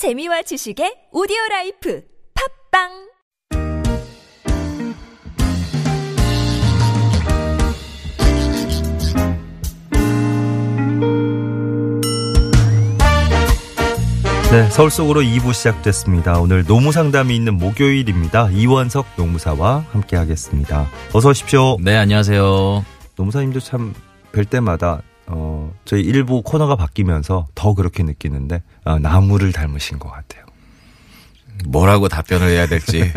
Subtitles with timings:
[0.00, 2.00] 재미와 지식의 오디오 라이프
[2.72, 2.88] 팟빵
[14.50, 16.40] 네, 서울 속으로 2부 시작됐습니다.
[16.40, 18.48] 오늘 노무 상담이 있는 목요일입니다.
[18.52, 20.88] 이원석 노무사와 함께 하겠습니다.
[21.12, 21.76] 어서 오십시오.
[21.78, 22.86] 네, 안녕하세요.
[23.16, 23.92] 노무사님도 참
[24.32, 25.02] 뵐 때마다
[25.32, 30.44] 어, 저희 일부 코너가 바뀌면서 더 그렇게 느끼는데 어, 나무를 닮으신 것 같아요.
[31.66, 33.12] 뭐라고 답변을 해야 될지.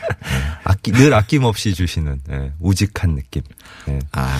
[0.64, 3.42] 아끼, 늘 아낌없이 주시는 예, 우직한 느낌.
[3.88, 3.98] 예.
[4.12, 4.38] 아,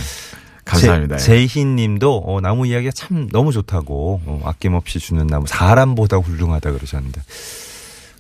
[0.65, 1.17] 감사합니다.
[1.19, 6.73] 제, 제희 님도 어, 나무 이야기가 참 너무 좋다고 어, 아낌없이 주는 나무 사람보다 훌륭하다
[6.73, 7.21] 그러셨는데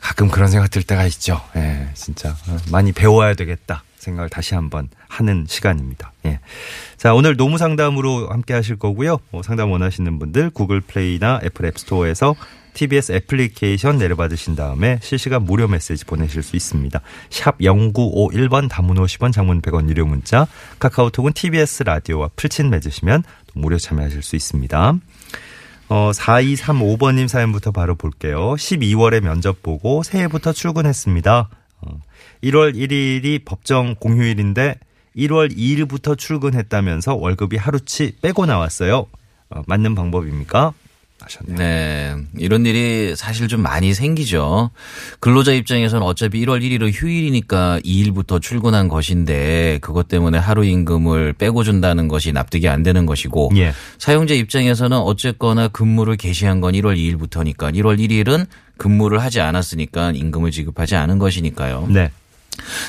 [0.00, 1.40] 가끔 그런 생각 들 때가 있죠.
[1.56, 6.12] 예, 진짜 어, 많이 배워야 되겠다 생각을 다시 한번 하는 시간입니다.
[6.26, 6.40] 예.
[6.96, 9.18] 자, 오늘 노무 상담으로 함께 하실 거고요.
[9.32, 12.34] 어, 상담 원하시는 분들 구글 플레이나 애플 앱스토어에서
[12.74, 17.00] TBS 애플리케이션 내려받으신 다음에 실시간 무료 메시지 보내실 수 있습니다.
[17.30, 20.46] 샵 0951번 단문 50원 장문 100원 유료 문자
[20.78, 24.94] 카카오톡은 TBS 라디오와 풀친 맺으시면 무료 참여하실 수 있습니다.
[25.88, 28.54] 어, 4235번님 사연부터 바로 볼게요.
[28.54, 31.48] 12월에 면접 보고 새해부터 출근했습니다.
[31.80, 32.00] 어,
[32.42, 34.78] 1월 1일이 법정 공휴일인데
[35.16, 39.06] 1월 2일부터 출근했다면서 월급이 하루치 빼고 나왔어요.
[39.50, 40.72] 어, 맞는 방법입니까?
[41.20, 41.56] 하셨네요.
[41.58, 42.16] 네.
[42.38, 44.70] 이런 일이 사실 좀 많이 생기죠.
[45.20, 52.08] 근로자 입장에서는 어차피 1월 1일은 휴일이니까 2일부터 출근한 것인데 그것 때문에 하루 임금을 빼고 준다는
[52.08, 53.72] 것이 납득이 안 되는 것이고 예.
[53.98, 58.46] 사용자 입장에서는 어쨌거나 근무를 개시한 건 1월 2일부터니까 1월 1일은
[58.76, 61.88] 근무를 하지 않았으니까 임금을 지급하지 않은 것이니까요.
[61.90, 62.10] 네.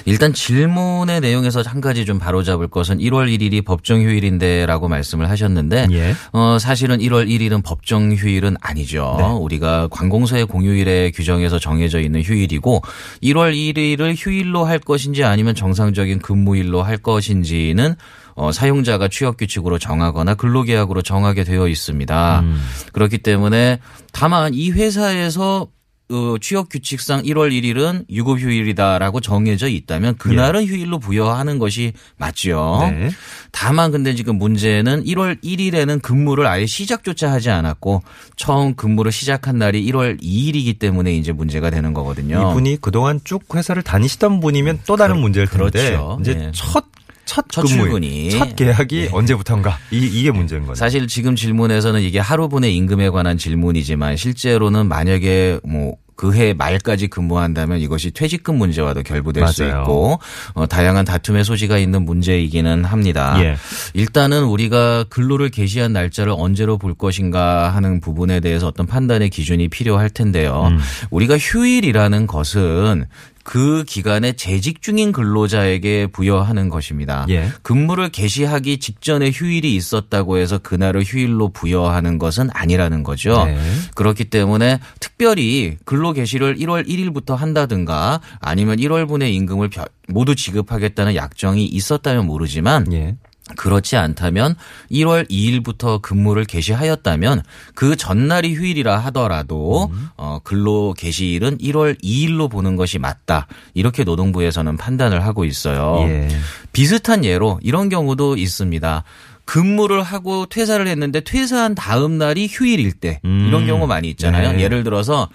[0.05, 6.15] 일단 질문의 내용에서 한 가지 좀 바로잡을 것은 1월 1일이 법정 휴일인데라고 말씀을 하셨는데 예.
[6.31, 9.15] 어 사실은 1월 1일은 법정 휴일은 아니죠.
[9.19, 9.25] 네.
[9.25, 12.81] 우리가 관공서의 공휴일에 규정에서 정해져 있는 휴일이고
[13.23, 17.95] 1월 1일을 휴일로 할 것인지 아니면 정상적인 근무일로 할 것인지는
[18.35, 22.39] 어, 사용자가 취업 규칙으로 정하거나 근로계약으로 정하게 되어 있습니다.
[22.39, 22.61] 음.
[22.93, 23.79] 그렇기 때문에
[24.13, 25.67] 다만 이 회사에서
[26.11, 32.79] 어, 취업 규칙상 1월 1일은 유급 휴일이다라고 정해져 있다면 그날은 휴일로 부여하는 것이 맞죠.
[32.83, 32.91] 예.
[32.91, 33.09] 네.
[33.51, 38.01] 다만 근데 지금 문제는 1월 1일에는 근무를 아예 시작조차 하지 않았고
[38.35, 42.51] 처음 근무를 시작한 날이 1월 2일이기 때문에 이제 문제가 되는 거거든요.
[42.51, 46.17] 이분이 그동안 쭉 회사를 다니시던 분이면 또 다른 문제일 텐데 그렇죠.
[46.21, 46.51] 이제 네.
[46.55, 46.85] 첫,
[47.29, 48.31] 첫, 첫 출근이.
[48.31, 49.09] 첫 계약이 네.
[49.11, 50.73] 언제부턴가 이, 이게 문제인 거네요.
[50.73, 58.11] 사실 지금 질문에서는 이게 하루분의 임금에 관한 질문이지만 실제로는 만약에 뭐 그해 말까지 근무한다면 이것이
[58.11, 59.83] 퇴직금 문제와도 결부될 수 맞아요.
[59.83, 60.19] 있고
[60.53, 63.37] 어, 다양한 다툼의 소지가 있는 문제이기는 합니다.
[63.41, 63.55] 예.
[63.93, 70.09] 일단은 우리가 근로를 개시한 날짜를 언제로 볼 것인가 하는 부분에 대해서 어떤 판단의 기준이 필요할
[70.09, 70.69] 텐데요.
[70.71, 70.79] 음.
[71.11, 73.05] 우리가 휴일이라는 것은
[73.49, 77.25] 그 기간에 재직 중인 근로자에게 부여하는 것입니다.
[77.29, 77.49] 예.
[77.63, 83.45] 근무를 개시하기 직전에 휴일이 있었다고 해서 그날을 휴일로 부여하는 것은 아니라는 거죠.
[83.45, 83.57] 네.
[83.95, 91.65] 그렇기 때문에 특별히 근로 개시를 1월 1일부터 한다든가 아니면 1월분의 임금을 벼- 모두 지급하겠다는 약정이
[91.65, 93.15] 있었다면 모르지만 예.
[93.55, 94.55] 그렇지 않다면
[94.91, 97.43] 1월 2일부터 근무를 개시하였다면
[97.75, 103.47] 그 전날이 휴일이라 하더라도 어, 근로 개시일은 1월 2일로 보는 것이 맞다.
[103.73, 105.97] 이렇게 노동부에서는 판단을 하고 있어요.
[106.07, 106.27] 예.
[106.73, 109.03] 비슷한 예로 이런 경우도 있습니다.
[109.45, 113.45] 근무를 하고 퇴사를 했는데 퇴사한 다음 날이 휴일일 때 음.
[113.47, 114.51] 이런 경우 많이 있잖아요.
[114.51, 114.61] 네.
[114.61, 115.27] 예를 들어서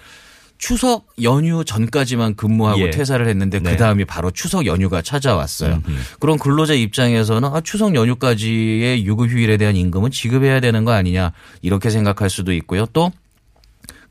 [0.59, 2.91] 추석 연휴 전까지만 근무하고 예.
[2.91, 3.73] 퇴사를 했는데 네.
[3.73, 5.83] 그 다음이 바로 추석 연휴가 찾아왔어요.
[6.21, 11.33] 그럼 근로자 입장에서는 아, 추석 연휴까지의 유급 휴일에 대한 임금은 지급해야 되는 거 아니냐
[11.63, 12.87] 이렇게 생각할 수도 있고요.
[12.93, 13.13] 또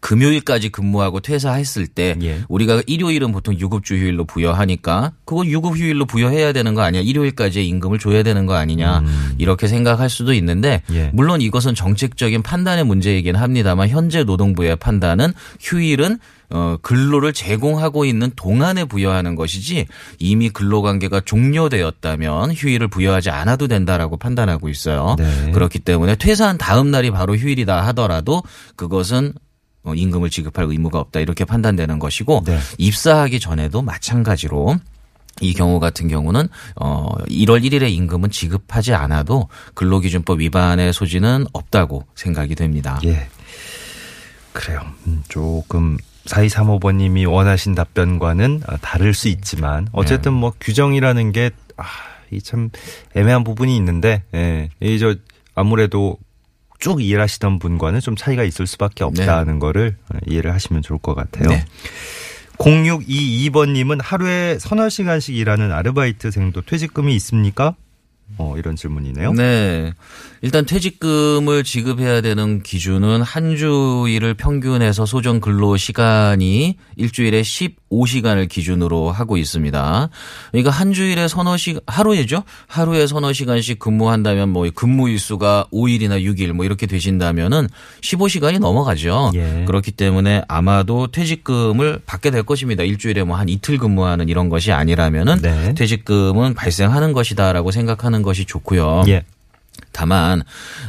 [0.03, 2.41] 금요일까지 근무하고 퇴사했을 때 예.
[2.49, 7.99] 우리가 일요일은 보통 유급주 휴일로 부여하니까 그건 유급 휴일로 부여해야 되는 거 아니야 일요일까지의 임금을
[7.99, 9.01] 줘야 되는 거 아니냐
[9.37, 10.95] 이렇게 생각할 수도 있는데 음.
[10.95, 11.09] 예.
[11.13, 15.31] 물론 이것은 정책적인 판단의 문제이긴 합니다만 현재 노동부의 판단은
[15.61, 19.87] 휴일은 어, 근로를 제공하고 있는 동안에 부여하는 것이지
[20.19, 25.15] 이미 근로관계가 종료되었다면 휴일을 부여하지 않아도 된다라고 판단하고 있어요.
[25.17, 25.51] 네.
[25.51, 28.43] 그렇기 때문에 퇴사한 다음 날이 바로 휴일이다 하더라도
[28.75, 29.52] 그것은 어,
[29.85, 32.57] 임금을 지급할 의무가 없다 이렇게 판단되는 것이고 네.
[32.77, 34.77] 입사하기 전에도 마찬가지로
[35.41, 42.55] 이 경우 같은 경우는 어 1월 1일에 임금은 지급하지 않아도 근로기준법 위반의 소지는 없다고 생각이
[42.55, 42.99] 됩니다.
[43.05, 43.27] 예.
[44.53, 44.81] 그래요.
[45.07, 51.83] 음, 조금 4235번님이 원하신 답변과는 아, 다를 수 있지만 어쨌든 뭐 규정이라는 게 아,
[52.31, 52.69] 이 참
[53.15, 54.69] 애매한 부분이 있는데 예.
[54.79, 55.15] 이저
[55.55, 56.17] 아무래도
[56.83, 59.95] 쭉 일하시던 분과는 좀 차이가 있을 수밖에 없다는 거를
[60.27, 61.47] 이해를 하시면 좋을 것 같아요.
[61.47, 61.63] 네.
[62.57, 67.77] 0622번님은 하루에 서너 시간씩 일하는 아르바이트생도 퇴직금이 있습니까?
[68.37, 69.31] 어, 이런 질문이네요.
[69.31, 69.93] 네.
[70.41, 77.43] 일단 퇴직금을 지급해야 되는 기준은 한 주일을 평균해서 소정 근로 시간이 일주일에
[77.93, 80.09] 15시간을 기준으로 하고 있습니다.
[80.51, 82.43] 그러니까 한 주일에 서너 시 하루에죠.
[82.67, 87.67] 하루에 서너 시간씩 근무한다면 뭐 근무 일수가 5일이나 6일 뭐 이렇게 되신다면은
[88.01, 89.31] 15시간이 넘어가죠.
[89.35, 89.65] 예.
[89.67, 92.83] 그렇기 때문에 아마도 퇴직금을 받게 될 것입니다.
[92.83, 95.73] 일주일에 뭐 한 이틀 근무하는 이런 것이 아니라면은 네.
[95.73, 99.03] 퇴직금은 발생하는 것이다라고 생각하는 것이 좋고요.
[99.07, 99.23] 예.
[99.93, 100.41] 다만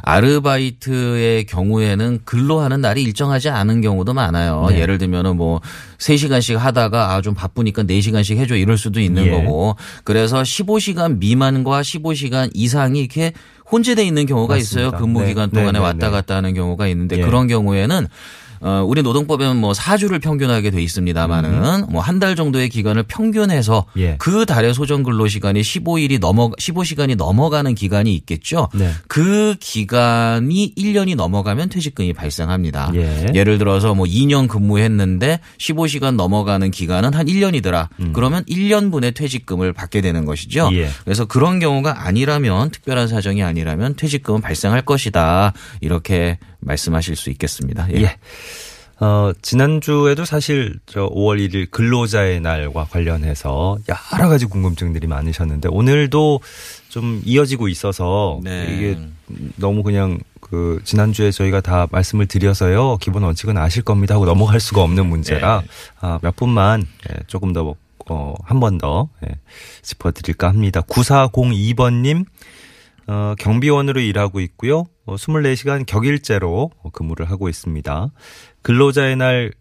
[0.03, 4.67] 아르바이트의 경우에는 근로하는 날이 일정하지 않은 경우도 많아요.
[4.71, 4.81] 네.
[4.81, 5.61] 예를 들면은 뭐
[5.99, 9.31] 3시간씩 하다가 아 좀 바쁘니까 4시간씩 해줘 이럴 수도 있는 예.
[9.31, 9.77] 거고.
[10.05, 13.33] 그래서 15시간 미만과 15시간 이상이 이렇게
[13.73, 14.91] 혼재돼 있는 경우가 있어요.
[14.91, 14.99] 맞습니다.
[14.99, 15.29] 근무 네.
[15.29, 16.11] 기간 네, 동안에 네, 왔다 네.
[16.11, 17.23] 갔다 하는 경우가 있는데 예.
[17.23, 18.09] 그런 경우에는
[18.61, 24.17] 어, 우리 노동법에는 뭐 4주를 평균하게 돼 있습니다만은 뭐 한 달 정도의 기간을 평균해서 예.
[24.19, 28.69] 그 달의 소정 근로 시간이 15일이 넘어 15시간이 넘어가는 기간이 있겠죠.
[28.75, 28.91] 네.
[29.09, 32.93] 그 기간이 1년이 넘어가면 퇴직금이 발생합니다.
[32.95, 33.43] 예.
[33.45, 37.89] 를 들어서 뭐 2년 근무했는데 15시간 넘어가는 기간은 한 1년이더라.
[38.13, 40.69] 그러면 1년분의 퇴직금을 받게 되는 것이죠.
[40.69, 40.75] 음.
[40.75, 40.89] 예.
[41.05, 45.53] 그래서 그런 경우가 아니라면 특별한 사정이 아니라면 퇴직금은 발생할 것이다.
[45.81, 47.89] 이렇게 말씀하실 수 있겠습니다.
[47.93, 48.03] 예.
[48.03, 48.17] 예.
[49.01, 56.41] 어, 지난주에도 사실 저 5월 1일 근로자의 날과 관련해서 여러 가지 궁금증들이 많으셨는데 오늘도
[56.91, 58.67] 좀 이어지고 있어서 네.
[58.71, 58.99] 이게
[59.57, 62.99] 너무 그냥 그 지난주에 저희가 다 말씀을 드려서요.
[62.99, 65.67] 기본 원칙은 아실 겁니다 하고 넘어갈 수가 없는 문제라 네.
[66.01, 67.75] 아, 몇 분만 예, 조금 더
[68.09, 69.35] 어, 한 번 더 예,
[69.83, 70.83] 짚어드릴까 합니다.
[70.83, 72.27] 9402번님
[73.09, 74.85] 어, 경비원으로 일하고 있고요.
[75.07, 78.11] 어, 24시간 격일제로 어, 근무를 하고 있습니다.
[78.63, 79.53] 근로자의 날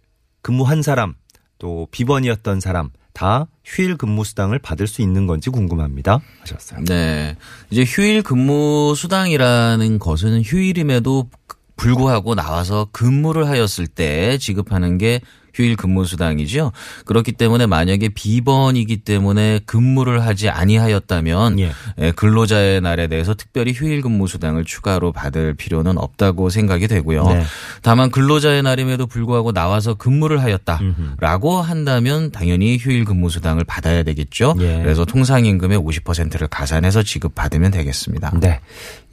[0.41, 1.15] 근무한 사람,
[1.57, 6.19] 또 비번이었던 사람 다 휴일 근무 수당을 받을 수 있는 건지 궁금합니다.
[6.41, 6.83] 하셨어요.
[6.85, 7.37] 네.
[7.69, 11.29] 이제 휴일 근무 수당이라는 것은 휴일임에도
[11.75, 15.21] 불구하고 나와서 근무를 하였을 때 지급하는 게
[15.53, 16.71] 휴일 근무 수당이죠.
[17.05, 21.71] 그렇기 때문에 만약에 비번이기 때문에 근무를 하지 아니하였다면 예.
[21.99, 27.23] 예, 근로자의 날에 대해서 특별히 휴일 근무 수당을 추가로 받을 필요는 없다고 생각이 되고요.
[27.27, 27.43] 네.
[27.81, 34.55] 다만 근로자의 날임에도 불구하고 나와서 근무를 하였다라고 한다면 당연히 휴일 근무 수당을 받아야 되겠죠.
[34.59, 34.81] 예.
[34.81, 38.31] 그래서 통상임금의 50%를 가산해서 지급받으면 되겠습니다.
[38.39, 38.59] 네.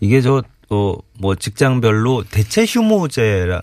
[0.00, 3.60] 이게 저, 어, 뭐 직장별로 대체 휴무제를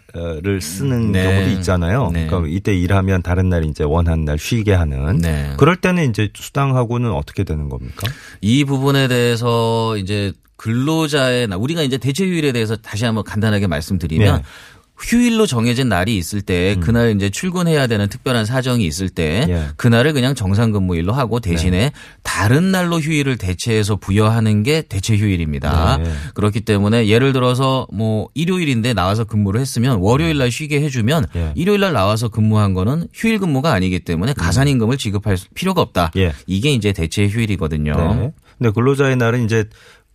[0.61, 1.23] 쓰는 네.
[1.23, 2.09] 경우도 있잖아요.
[2.11, 2.27] 네.
[2.27, 5.17] 그러니까 이때 일하면 다른 날 이제 원하는 날 쉬게 하는.
[5.17, 5.53] 네.
[5.57, 8.07] 그럴 때는 이제 수당하고는 어떻게 되는 겁니까?
[8.41, 14.35] 이 부분에 대해서 이제 근로자의 날, 우리가 이제 대체 휴일에 대해서 다시 한번 간단하게 말씀드리면
[14.35, 14.41] 네.
[14.41, 14.76] 음.
[14.99, 19.67] 휴일로 정해진 날이 있을 때 그날 이제 출근해야 되는 특별한 사정이 있을 때 예.
[19.77, 21.91] 그날을 그냥 정상 근무일로 하고 대신에 네.
[22.23, 25.97] 다른 날로 휴일을 대체해서 부여하는 게 대체 휴일입니다.
[25.97, 26.11] 네.
[26.33, 31.51] 그렇기 때문에 예를 들어서 뭐 일요일인데 나와서 근무를 했으면 월요일 날 쉬게 해주면 예.
[31.55, 36.11] 일요일 날 나와서 근무한 거는 휴일 근무가 아니기 때문에 가산임금을 지급할 필요가 없다.
[36.17, 36.33] 예.
[36.47, 37.93] 이게 이제 대체 휴일이거든요.
[38.15, 38.31] 네.
[38.57, 39.65] 근데 근로자의 날은 이제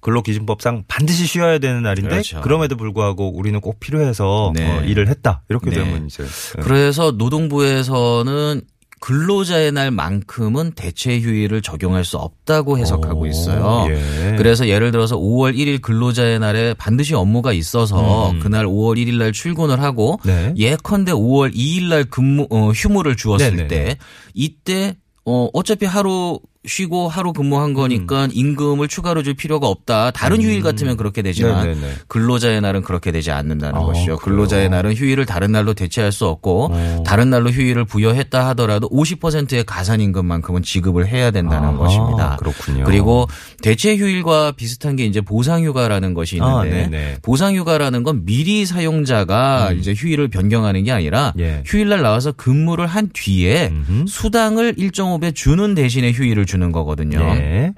[0.02, 2.40] 근로기준법상 반드시 쉬어야 되는 날인데 그렇죠.
[2.42, 4.68] 그럼에도 불구하고 우리는 꼭 필요해서 네.
[4.68, 5.76] 어, 일을 했다 이렇게 네.
[5.76, 6.62] 되면 이제 네.
[6.62, 8.60] 그래서 노동부에서는
[9.00, 13.86] 근로자의 날만큼은 대체 휴일을 적용할 수 없다고 해석하고 오, 있어요.
[13.90, 14.36] 예.
[14.36, 18.38] 그래서 예를 들어서 5월 1일 근로자의 날에 반드시 업무가 있어서 음.
[18.38, 20.54] 그날 5월 1일 날 출근을 하고 네.
[20.56, 23.68] 예컨대 5월 2일 날 근무 어, 휴무를 주었을 네네네.
[23.68, 23.98] 때
[24.34, 30.12] 이때 어 어차피 하루 쉬고 하루 근무한 거니까 임금을 추가로 줄 필요가 없다.
[30.12, 31.74] 다른 휴일 같으면 그렇게 되지만 음.
[31.74, 31.94] 네네네.
[32.06, 34.16] 근로자의 날은 그렇게 되지 않는다는 아, 것이죠.
[34.18, 37.02] 근로자의 날은 휴일을 다른 날로 대체할 수 없고 어.
[37.04, 42.36] 다른 날로 휴일을 부여했다 하더라도 50%의 가산 임금만큼은 지급을 해야 된다는 아하, 것입니다.
[42.36, 42.84] 그렇군요.
[42.84, 43.26] 그리고
[43.60, 47.16] 대체 휴일과 비슷한 게 이제 보상휴가라는 것이 아, 있는데 네네.
[47.22, 51.40] 보상휴가라는 건 미리 사용자가 이제 휴일을 변경하는 게 아니라 음.
[51.40, 51.62] 예.
[51.66, 54.04] 휴일날 나와서 근무를 한 뒤에 음흠.
[54.06, 57.18] 수당을 1.5배 주는 대신에 휴일을 주는 거거든요.
[57.18, 57.72] 예.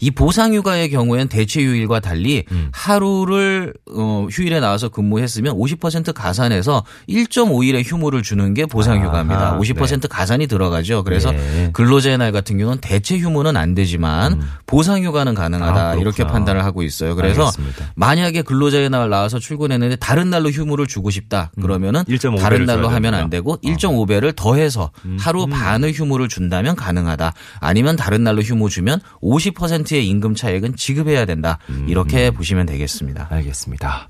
[0.00, 2.68] 이 보상휴가의 경우에는 대체 휴일과 달리 음.
[2.72, 9.52] 하루를 어, 휴일에 나와서 근무했으면 50% 가산해서 1.5일의 휴무를 주는 게 보상휴가입니다.
[9.52, 11.04] 아하, 50% 가산이 들어가죠.
[11.04, 11.70] 그래서 네.
[11.72, 15.94] 근로자의 날 같은 경우는 대체 휴무는 안 되지만 보상휴가는 가능하다 아.
[15.94, 17.14] 이렇게 판단을 하고 있어요.
[17.14, 17.92] 그래서 알겠습니다.
[17.94, 23.14] 만약에 근로자의 날 나와서 출근했는데 다른 날로 휴무를 주고 싶다 그러면은 1.5 다른 날로 하면.
[23.14, 27.32] 안 되고 1.5배를 더해서 하루 반의 휴무를 준다면 가능하다.
[27.60, 29.63] 아니면 다른 날로 휴무 주면 50%
[29.96, 31.58] 의 임금 차액은 지급해야 된다.
[31.86, 33.28] 이렇게 보시면 되겠습니다.
[33.30, 34.08] 알겠습니다.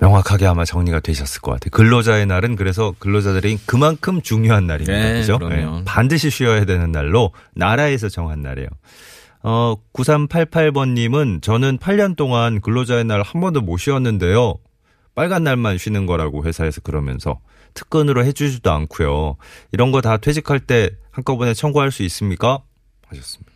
[0.00, 1.70] 명확하게 아마 정리가 되셨을 것 같아요.
[1.72, 4.92] 근로자의 날은 그래서 근로자들이 그만큼 중요한 날입니다.
[4.92, 5.38] 네, 그죠?
[5.38, 5.82] 그럼요.
[5.84, 8.68] 반드시 쉬어야 되는 날로 나라에서 정한 날이에요.
[9.42, 14.54] 어, 9388번님은 저는 8년 동안 근로자의 날 한 번도 못 쉬었는데요.
[15.14, 17.40] 빨간 날만 쉬는 거라고 회사에서 그러면서
[17.74, 19.36] 특근으로 해주지도 않고요.
[19.72, 22.60] 이런 거 다 퇴직할 때 한꺼번에 청구할 수 있습니까?
[23.08, 23.47] 하셨습니다.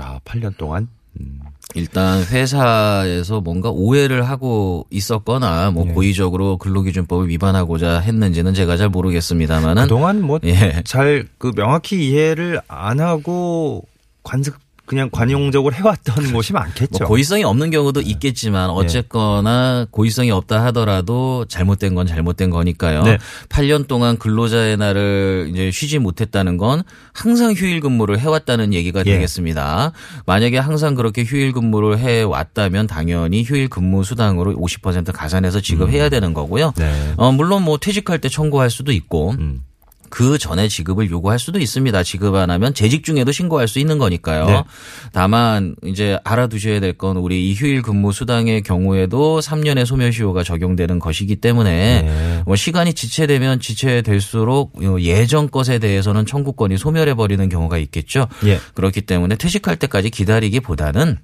[0.00, 0.88] 야, 8년 동안.
[1.20, 1.40] 음,
[1.74, 5.92] 일단 회사에서 뭔가 오해를 하고 있었거나 뭐 예.
[5.92, 10.82] 고의적으로 근로기준법을 위반하고자 했는지는 제가 잘 모르겠습니다만은 그동안 뭐 예.
[10.84, 13.84] 잘그 명확히 이해를 안 하고
[14.22, 14.54] 관습
[14.90, 16.98] 그냥 관용적으로 해왔던 곳이 많겠죠.
[16.98, 23.04] 뭐 고의성이 없는 경우도 있겠지만 어쨌거나 고의성이 없다 하더라도 잘못된 건 잘못된 거니까요.
[23.04, 23.18] 네.
[23.50, 26.82] 8년 동안 근로자의 날을 이제 쉬지 못했다는 건
[27.12, 29.12] 항상 휴일 근무를 해왔다는 얘기가 예.
[29.12, 29.92] 되겠습니다.
[30.26, 36.72] 만약에 항상 그렇게 휴일 근무를 해왔다면 당연히 휴일 근무 수당으로 50% 가산해서 지급해야 되는 거고요.
[36.76, 37.14] 네.
[37.16, 39.62] 어, 물론 뭐 퇴직할 때 청구할 수도 있고 음.
[40.10, 42.02] 그 전에 지급을 요구할 수도 있습니다.
[42.02, 44.46] 지급 안 하면 재직 중에도 신고할 수 있는 거니까요.
[44.46, 44.64] 네.
[45.12, 51.36] 다만 이제 알아두셔야 될 건 우리 이 휴일 근무 수당의 경우에도 3년의 소멸시효가 적용되는 것이기
[51.36, 52.42] 때문에 네.
[52.44, 58.26] 뭐 시간이 지체되면 지체될수록 예전 것에 대해서는 청구권이 소멸해 버리는 경우가 있겠죠.
[58.44, 58.58] 예.
[58.74, 61.18] 그렇기 때문에 퇴직할 때까지 기다리기보다는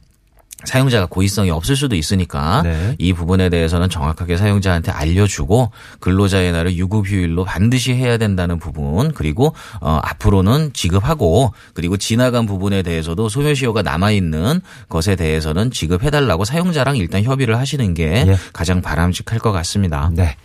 [0.64, 2.94] 사용자가 고의성이 없을 수도 있으니까 네.
[2.98, 5.70] 이 부분에 대해서는 정확하게 사용자한테 알려주고
[6.00, 13.28] 근로자의 날을 유급휴일로 반드시 해야 된다는 부분 그리고 어, 앞으로는 지급하고 그리고 지나간 부분에 대해서도
[13.28, 18.36] 소멸시효가 남아 있는 것에 대해서는 지급해달라고 사용자랑 일단 협의를 하시는 게 예.
[18.52, 20.10] 가장 바람직할 것 같습니다.
[20.14, 20.36] 네.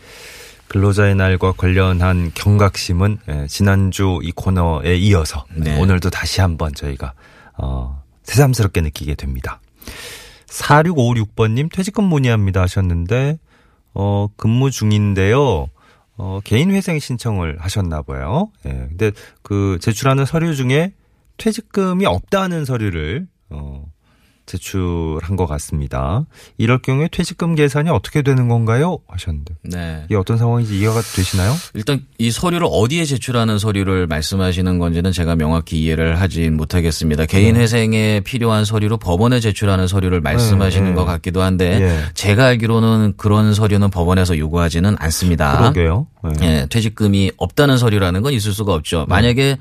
[0.68, 5.77] 근로자의 날과 관련한 경각심은 예, 지난주 이 코너에 이어서 네.
[5.77, 7.13] 오늘도 다시 한번 저희가
[7.58, 9.60] 어, 새삼스럽게 느끼게 됩니다.
[10.48, 13.40] 4656번님 퇴직금 문의합니다 하셨는데
[13.94, 15.68] 어, 근무 중인데요.
[16.18, 18.52] 어, 개인 회생 신청을 하셨나 봐요.
[18.66, 18.70] 예.
[18.70, 19.12] 근데
[19.42, 20.94] 그 제출하는 서류 중에
[21.38, 23.91] 퇴직금이 없다는 서류를 어,
[24.51, 26.25] 제출한 것 같습니다.
[26.58, 29.00] 이럴 경우에 퇴직금 계산이 어떻게 되는 건가요?
[29.08, 30.03] 하셨는데 네.
[30.05, 31.53] 이게 어떤 상황인지 이해가 되시나요?
[31.74, 37.25] 일단 이 서류를 어디에 제출하는 서류를 말씀하시는 건지는 제가 명확히 이해를 하진 못하겠습니다.
[37.25, 37.62] 개인 네.
[37.62, 41.08] 회생에 필요한 서류로 법원에 제출하는 서류를 말씀하시는 네, 것 네.
[41.08, 42.13] 같기도 한데 예.
[42.13, 45.58] 제가 알기로는 그런 서류는 법원에서 요구하지는 않습니다.
[45.58, 46.08] 그러게요.
[46.41, 46.46] 예.
[46.46, 49.00] 예, 퇴직금이 없다는 서류라는 건 있을 수가 없죠.
[49.00, 49.05] 네.
[49.08, 49.58] 만약에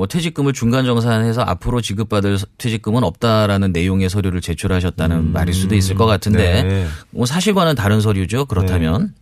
[0.00, 6.06] 뭐 퇴직금을 중간 정산해서 앞으로 지급받을 퇴직금은 없다라는 내용의 서류를 제출하셨다는 말일 수도 있을 것
[6.06, 6.86] 같은데 네.
[7.10, 8.46] 뭐 사실과는 다른 서류죠.
[8.46, 9.12] 그렇다면.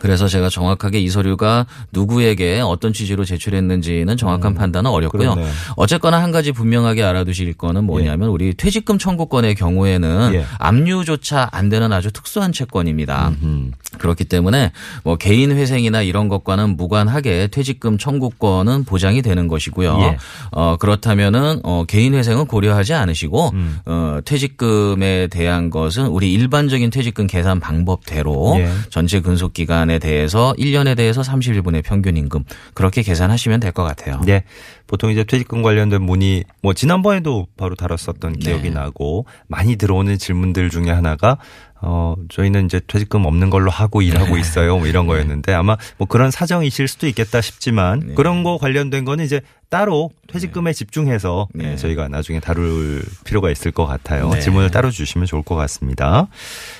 [0.00, 5.30] 그래서 제가 정확하게 이 서류가 누구에게 어떤 취지로 제출했는지는 정확한 판단은 어렵고요.
[5.30, 5.34] 음.
[5.34, 5.52] 그러네요.
[5.76, 10.44] 어쨌거나 한 가지 분명하게 알아두실 거는 뭐냐면 우리 퇴직금 청구권의 경우에는 예.
[10.58, 13.32] 압류조차 안 되는 아주 특수한 채권입니다.
[13.42, 13.72] 음.
[13.98, 14.72] 그렇기 때문에
[15.04, 19.98] 뭐 개인 회생이나 이런 것과는 무관하게 퇴직금 청구권은 보장이 되는 것이고요.
[20.02, 20.18] 예.
[20.52, 23.78] 어 그렇다면은 어 개인 회생은 고려하지 않으시고 음.
[23.86, 28.70] 어 퇴직금에 대한 것은 우리 일반적인 퇴직금 계산 방법대로 예.
[28.90, 34.20] 전체 근속 기간 에 대해서 1년에 대해서 31분의 평균 임금 그렇게 계산하시면 될 것 같아요.
[34.24, 34.44] 네.
[34.86, 38.70] 보통 이제 퇴직금 관련된 문의 뭐 지난번에도 바로 다뤘었던 기억이 네.
[38.70, 41.38] 나고 많이 들어오는 질문들 중에 하나가
[41.82, 44.06] 어 저희는 이제 퇴직금 없는 걸로 하고 네.
[44.06, 44.78] 일하고 있어요.
[44.78, 48.14] 뭐 이런 거였는데 아마 뭐 그런 사정이실 수도 있겠다 싶지만 네.
[48.14, 51.70] 그런 거 관련된 거는 이제 따로 퇴직금에 집중해서 네.
[51.70, 54.30] 네, 저희가 나중에 다룰 필요가 있을 것 같아요.
[54.30, 54.40] 네.
[54.40, 56.28] 질문을 따로 주시면 좋을 것 같습니다.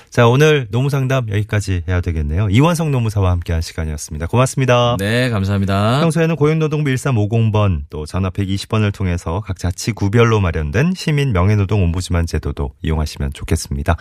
[0.09, 2.49] 자, 오늘 노무 상담 여기까지 해야 되겠네요.
[2.49, 4.27] 이원성 노무사와 함께한 시간이었습니다.
[4.29, 4.97] 고맙습니다.
[4.99, 6.01] 네, 감사합니다.
[6.01, 12.73] 평소에는 고용노동부 1350번 또 전화 120번을 통해서 각 자치 구별로 마련된 시민 명예노동 옴부즈만 제도도
[12.83, 13.97] 이용하시면 좋겠습니다.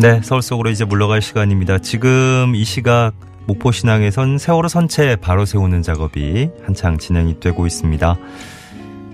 [0.00, 1.78] 네, 서울 속으로 이제 물러갈 시간입니다.
[1.78, 3.12] 지금 이 시각
[3.46, 8.16] 목포 신항에선 세월호 선체 바로 세우는 작업이 한창 진행이 되고 있습니다.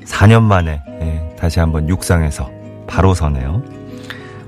[0.05, 2.51] 4년 만에 예, 다시 한번 육상에서
[2.87, 3.63] 바로 서네요.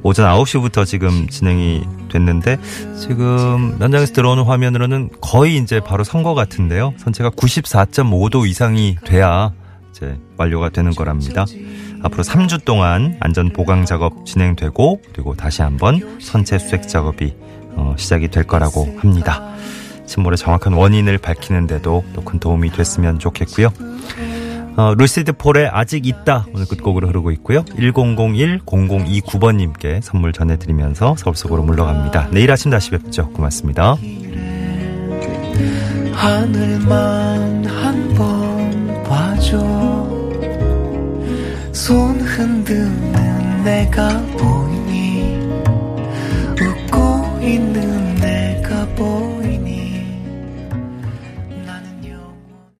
[0.02, 2.58] 오전 9시부터 지금 진행이 됐는데
[2.98, 6.94] 지금 현장에서 들어오는 화면으로는 거의 이제 바로 선 것 같은데요.
[6.98, 9.52] 선체가 94.5도 이상이 돼야
[9.94, 11.44] 이제 완료가 되는 거랍니다.
[12.02, 17.34] 앞으로 3주 동안 안전 보강 작업 진행되고 그리고 다시 한번 선체 수색 작업이
[17.76, 19.54] 어, 시작이 될 거라고 합니다.
[20.06, 23.68] 침몰의 정확한 원인을 밝히는데도 또 큰 도움이 됐으면 좋겠고요.
[24.76, 27.62] 어, 루시드 폴의 아직 있다 오늘 끝곡으로 흐르고 있고요.
[27.64, 32.28] 1001-0029번님께 선물 전해드리면서 서울 속으로 물러갑니다.
[32.32, 33.28] 내일 아침 다시 뵙죠.
[33.30, 33.96] 고맙습니다.
[43.92, 44.33] 하늘